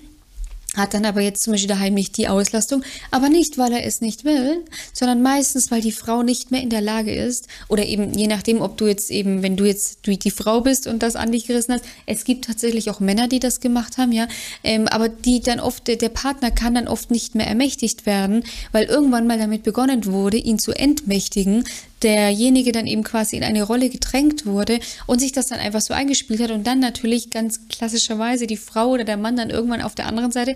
hat 0.77 0.95
dann 0.95 1.05
aber 1.05 1.21
jetzt 1.21 1.43
zum 1.43 1.53
Beispiel 1.53 1.69
daheim 1.69 1.95
nicht 1.95 2.17
die 2.17 2.29
Auslastung, 2.29 2.85
aber 3.11 3.29
nicht, 3.29 3.59
weil 3.59 3.73
er 3.73 3.85
es 3.85 4.01
nicht 4.01 4.25
will, 4.25 4.65
sondern 4.93 5.21
meistens, 5.21 5.71
weil 5.71 5.81
die 5.81 5.93
Frau 5.93 6.23
nicht 6.23 6.51
mehr 6.51 6.63
in 6.63 6.71
der 6.71 6.81
Lage 6.81 7.13
ist 7.13 7.49
oder 7.69 7.85
eben 7.85 8.15
je 8.15 8.29
nachdem, 8.29 8.61
ob 8.61 8.77
du 8.77 8.87
jetzt 8.87 9.11
eben, 9.11 9.43
wenn 9.43 9.57
du 9.57 9.65
jetzt 9.65 10.07
die 10.07 10.31
Frau 10.31 10.61
bist 10.61 10.87
und 10.87 11.03
das 11.03 11.17
an 11.17 11.33
dich 11.33 11.47
gerissen 11.47 11.73
hast, 11.73 11.85
es 12.07 12.25
gibt 12.25 12.45
tatsächlich 12.45 12.91
auch 12.91 13.01
Männer, 13.01 13.27
die 13.27 13.41
das 13.41 13.61
gemacht 13.61 13.99
haben, 13.99 14.13
ja, 14.13 14.29
ähm, 14.63 14.87
aber 14.87 15.09
die 15.09 15.41
dann 15.41 15.61
oft, 15.61 15.89
der 15.89 16.09
Partner 16.09 16.51
kann 16.51 16.75
dann 16.75 16.89
oft 16.89 17.11
nicht 17.11 17.35
mehr 17.35 17.47
ermächtigt 17.47 18.07
werden, 18.07 18.45
weil 18.71 18.85
irgendwann 18.85 19.27
mal 19.27 19.39
damit 19.39 19.65
begonnen 19.65 20.07
wurde, 20.07 20.37
ihn 20.37 20.59
zu 20.59 20.73
entmächtigen, 20.73 21.65
derjenige 22.03 22.73
dann 22.73 22.87
eben 22.87 23.05
quasi 23.05 23.37
in 23.37 23.45
eine 23.45 23.63
Rolle 23.63 23.91
gedrängt 23.91 24.47
wurde 24.47 24.81
und 25.07 25.21
sich 25.21 25.33
das 25.33 25.47
dann 25.47 25.59
einfach 25.59 25.81
so 25.81 25.95
eingespielt 25.95 26.41
hat 26.41 26.51
und 26.51 26.67
dann 26.67 26.81
natürlich 26.81 27.31
ganz 27.31 27.69
klassischerweise 27.69 28.47
die 28.47 28.57
Frau 28.57 28.89
oder 28.91 29.05
der 29.05 29.17
Mann 29.17 29.37
dann 29.37 29.51
irgendwann 29.51 29.83
auf 29.83 29.95
der 29.95 30.07
anderen 30.07 30.33
Seite 30.33 30.55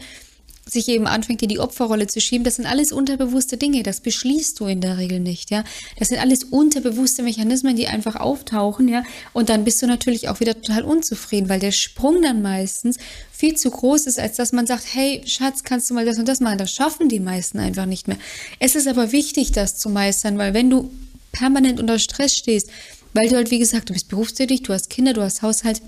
sich 0.66 0.88
eben 0.88 1.06
anfängt, 1.06 1.42
in 1.42 1.48
die 1.48 1.58
Opferrolle 1.58 2.06
zu 2.06 2.20
schieben, 2.20 2.44
das 2.44 2.56
sind 2.56 2.66
alles 2.66 2.92
unterbewusste 2.92 3.56
Dinge, 3.56 3.82
das 3.82 4.00
beschließt 4.00 4.58
du 4.58 4.66
in 4.66 4.80
der 4.80 4.98
Regel 4.98 5.20
nicht, 5.20 5.50
ja. 5.50 5.64
Das 5.98 6.08
sind 6.08 6.18
alles 6.18 6.44
unterbewusste 6.44 7.22
Mechanismen, 7.22 7.76
die 7.76 7.86
einfach 7.86 8.16
auftauchen, 8.16 8.88
ja. 8.88 9.02
Und 9.32 9.48
dann 9.48 9.64
bist 9.64 9.82
du 9.82 9.86
natürlich 9.86 10.28
auch 10.28 10.40
wieder 10.40 10.60
total 10.60 10.82
unzufrieden, 10.82 11.48
weil 11.48 11.60
der 11.60 11.72
Sprung 11.72 12.22
dann 12.22 12.40
meistens 12.40 12.96
viel 13.30 13.56
zu 13.56 13.70
groß 13.70 14.06
ist, 14.06 14.18
als 14.18 14.36
dass 14.36 14.52
man 14.52 14.66
sagt, 14.66 14.84
hey, 14.92 15.22
Schatz, 15.26 15.64
kannst 15.64 15.90
du 15.90 15.94
mal 15.94 16.06
das 16.06 16.18
und 16.18 16.28
das 16.28 16.40
machen? 16.40 16.58
Das 16.58 16.72
schaffen 16.72 17.08
die 17.08 17.20
meisten 17.20 17.58
einfach 17.58 17.86
nicht 17.86 18.08
mehr. 18.08 18.18
Es 18.58 18.74
ist 18.74 18.88
aber 18.88 19.12
wichtig, 19.12 19.52
das 19.52 19.76
zu 19.76 19.90
meistern, 19.90 20.38
weil 20.38 20.54
wenn 20.54 20.70
du 20.70 20.90
permanent 21.34 21.80
unter 21.80 21.98
Stress 21.98 22.34
stehst, 22.34 22.70
weil 23.12 23.28
du 23.28 23.36
halt, 23.36 23.50
wie 23.50 23.58
gesagt, 23.58 23.90
du 23.90 23.92
bist 23.92 24.08
berufstätig, 24.08 24.62
du 24.62 24.72
hast 24.72 24.90
Kinder, 24.90 25.12
du 25.12 25.22
hast 25.22 25.42
Haushalt, 25.42 25.80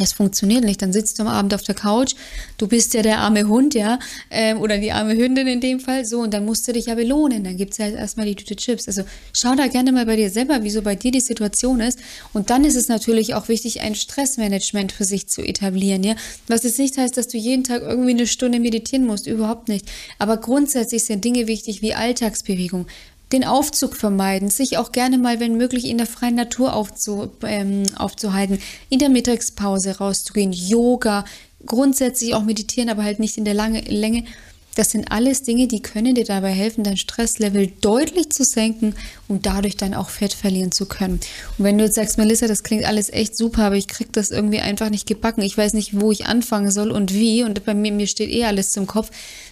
das 0.00 0.12
funktioniert 0.14 0.64
nicht. 0.64 0.80
Dann 0.82 0.92
sitzt 0.92 1.18
du 1.18 1.22
am 1.22 1.28
Abend 1.28 1.54
auf 1.54 1.62
der 1.62 1.74
Couch, 1.74 2.14
du 2.56 2.66
bist 2.66 2.94
ja 2.94 3.02
der 3.02 3.18
arme 3.18 3.46
Hund, 3.48 3.74
ja, 3.74 3.98
ähm, 4.30 4.58
oder 4.58 4.78
die 4.78 4.92
arme 4.92 5.14
Hündin 5.14 5.46
in 5.46 5.60
dem 5.60 5.78
Fall, 5.78 6.04
so, 6.04 6.20
und 6.20 6.32
dann 6.32 6.44
musst 6.44 6.66
du 6.66 6.72
dich 6.72 6.86
ja 6.86 6.94
belohnen. 6.94 7.44
Dann 7.44 7.56
gibt 7.56 7.72
es 7.72 7.78
ja 7.78 7.84
halt 7.84 7.96
erstmal 7.96 8.26
die 8.26 8.34
Tüte 8.34 8.56
Chips. 8.56 8.88
Also 8.88 9.02
schau 9.32 9.54
da 9.54 9.66
gerne 9.66 9.92
mal 9.92 10.06
bei 10.06 10.16
dir 10.16 10.30
selber, 10.30 10.60
wieso 10.62 10.82
bei 10.82 10.94
dir 10.94 11.12
die 11.12 11.20
Situation 11.20 11.80
ist. 11.80 11.98
Und 12.32 12.50
dann 12.50 12.64
ist 12.64 12.76
es 12.76 12.88
natürlich 12.88 13.34
auch 13.34 13.48
wichtig, 13.48 13.82
ein 13.82 13.94
Stressmanagement 13.94 14.92
für 14.92 15.04
sich 15.04 15.28
zu 15.28 15.42
etablieren, 15.42 16.02
ja. 16.02 16.14
Was 16.48 16.64
jetzt 16.64 16.78
nicht 16.78 16.96
heißt, 16.96 17.16
dass 17.16 17.28
du 17.28 17.36
jeden 17.36 17.64
Tag 17.64 17.82
irgendwie 17.82 18.10
eine 18.10 18.26
Stunde 18.26 18.58
meditieren 18.58 19.06
musst, 19.06 19.26
überhaupt 19.26 19.68
nicht. 19.68 19.86
Aber 20.18 20.38
grundsätzlich 20.38 21.04
sind 21.04 21.24
Dinge 21.24 21.46
wichtig 21.46 21.82
wie 21.82 21.94
Alltagsbewegung, 21.94 22.86
den 23.32 23.44
Aufzug 23.44 23.96
vermeiden, 23.96 24.50
sich 24.50 24.78
auch 24.78 24.92
gerne 24.92 25.18
mal, 25.18 25.40
wenn 25.40 25.56
möglich, 25.56 25.84
in 25.86 25.98
der 25.98 26.06
freien 26.06 26.34
Natur 26.34 26.74
aufzu, 26.74 27.30
ähm, 27.42 27.84
aufzuhalten, 27.96 28.58
in 28.88 28.98
der 28.98 29.08
Mittagspause 29.08 29.98
rauszugehen, 29.98 30.52
Yoga, 30.52 31.24
grundsätzlich 31.64 32.34
auch 32.34 32.42
meditieren, 32.42 32.88
aber 32.88 33.04
halt 33.04 33.20
nicht 33.20 33.38
in 33.38 33.44
der 33.44 33.54
lange, 33.54 33.80
Länge. 33.82 34.24
Das 34.74 34.90
sind 34.90 35.10
alles 35.10 35.42
Dinge, 35.42 35.66
die 35.66 35.82
können 35.82 36.14
dir 36.14 36.24
dabei 36.24 36.50
helfen, 36.52 36.84
dein 36.84 36.96
Stresslevel 36.96 37.72
deutlich 37.80 38.30
zu 38.30 38.44
senken 38.44 38.94
und 39.30 39.46
dadurch 39.46 39.76
dann 39.76 39.94
auch 39.94 40.10
Fett 40.10 40.34
verlieren 40.34 40.72
zu 40.72 40.86
können. 40.86 41.20
Und 41.56 41.64
wenn 41.64 41.78
du 41.78 41.84
jetzt 41.84 41.94
sagst, 41.94 42.18
Melissa, 42.18 42.46
das 42.46 42.62
klingt 42.62 42.84
alles 42.84 43.10
echt 43.10 43.36
super, 43.36 43.64
aber 43.64 43.76
ich 43.76 43.88
krieg 43.88 44.12
das 44.12 44.30
irgendwie 44.30 44.60
einfach 44.60 44.90
nicht 44.90 45.06
gebacken, 45.06 45.42
ich 45.42 45.56
weiß 45.56 45.72
nicht, 45.74 46.00
wo 46.00 46.12
ich 46.12 46.26
anfangen 46.26 46.70
soll 46.70 46.90
und 46.90 47.14
wie 47.14 47.44
und 47.44 47.64
bei 47.64 47.74
mir, 47.74 47.92
mir 47.92 48.06
steht 48.06 48.30
eh 48.30 48.44
alles 48.44 48.70
zum 48.70 48.86
Kopf, 48.86 49.10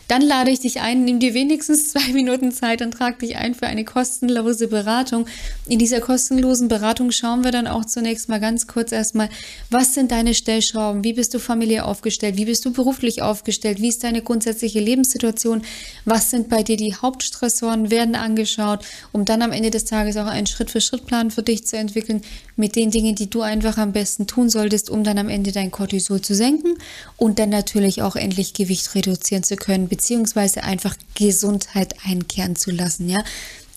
dann 0.09 0.23
lade 0.23 0.51
ich 0.51 0.61
dich 0.61 0.81
ein, 0.81 1.05
nimm 1.05 1.21
dir 1.21 1.35
wenigstens 1.35 1.89
zwei 1.93 2.13
Minuten 2.13 2.51
Zeit 2.51 2.81
und 2.83 2.93
trag 2.93 3.19
dich 3.19 3.37
ein 3.37 3.55
für 3.55 3.67
eine 3.67 3.85
kostenlose 3.85 4.69
Beratung. 4.69 5.27
In 5.67 5.79
dieser 5.79 6.01
kostenlosen 6.01 6.69
Beratung 6.69 7.11
schauen 7.13 7.45
wir 7.45 7.53
dann 7.53 7.67
auch 7.67 7.85
zunächst 7.85 8.29
mal 8.31 8.41
ganz 8.41 8.67
kurz 8.67 8.91
erstmal, 8.91 9.29
was 9.71 9.95
sind 9.95 10.11
deine 10.11 10.35
Stellschrauben? 10.35 11.05
Wie 11.05 11.13
bist 11.13 11.35
du 11.35 11.39
familiär 11.39 11.87
aufgestellt? 11.87 12.39
Wie 12.39 12.47
bist 12.47 12.65
du 12.65 12.73
beruflich 12.73 13.21
aufgestellt? 13.21 13.83
Wie 13.83 13.89
ist 13.89 14.03
deine 14.03 14.23
grundsätzliche 14.23 14.81
Lebenssituation? 14.81 15.63
Was 16.07 16.31
sind 16.31 16.49
bei 16.49 16.63
dir 16.63 16.79
die 16.79 16.95
Hauptstressoren? 16.95 17.91
Werden 17.91 18.15
angeschaut, 18.15 18.85
um 19.13 19.27
dann 19.27 19.43
am 19.43 19.53
Ende 19.53 19.68
Ende 19.69 19.79
des 19.79 19.85
Tages 19.85 20.17
auch 20.17 20.27
einen 20.27 20.47
Schritt-für-Schritt-Plan 20.47 21.31
für 21.31 21.43
dich 21.43 21.67
zu 21.67 21.77
entwickeln 21.77 22.23
mit 22.57 22.75
den 22.75 22.91
Dingen, 22.91 23.15
die 23.15 23.29
du 23.29 23.43
einfach 23.43 23.77
am 23.77 23.93
besten 23.93 24.27
tun 24.27 24.49
solltest, 24.49 24.89
um 24.89 25.05
dann 25.05 25.19
am 25.19 25.29
Ende 25.29 25.53
dein 25.53 25.71
Cortisol 25.71 26.23
zu 26.23 26.35
senken 26.35 26.79
und 27.19 27.39
dann 27.39 27.51
natürlich 27.51 28.01
auch 28.01 28.17
endlich 28.17 28.55
Gewicht 28.55 28.95
reduzieren 28.95 29.43
zu 29.43 29.57
können, 29.57 29.89
beziehungsweise 29.89 30.65
einfach 30.65 30.97
Gesundheit 31.15 31.97
einkehren 32.07 32.57
zu 32.57 32.71
lassen, 32.71 33.11
ja. 33.11 33.23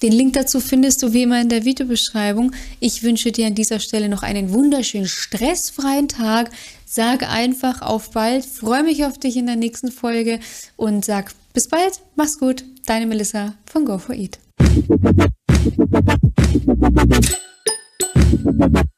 Den 0.02 0.14
Link 0.14 0.34
dazu 0.34 0.62
findest 0.62 1.04
du 1.04 1.14
wie 1.14 1.24
immer 1.24 1.40
in 1.42 1.50
der 1.50 1.64
Videobeschreibung. 1.64 2.54
Ich 2.80 3.04
wünsche 3.04 3.32
dir 3.32 3.46
an 3.46 3.54
dieser 3.54 3.80
Stelle 3.80 4.10
noch 4.10 4.24
einen 4.24 4.52
wunderschönen, 4.52 5.08
stressfreien 5.08 6.08
Tag. 6.08 6.50
Sag 6.88 7.30
einfach 7.30 7.84
auf 7.84 8.10
bald, 8.10 8.44
freue 8.44 8.82
mich 8.82 9.06
auf 9.06 9.20
dich 9.20 9.38
in 9.38 9.46
der 9.46 9.58
nächsten 9.58 9.92
Folge 9.92 10.40
und 10.76 11.06
sag 11.06 11.34
bis 11.54 11.68
bald, 11.68 12.02
mach's 12.16 12.40
gut, 12.40 12.64
deine 12.88 13.06
Melissa 13.06 13.54
von 13.66 13.86
Go4Eat. 13.86 14.40
Thank 16.94 17.16
you. 18.76 18.91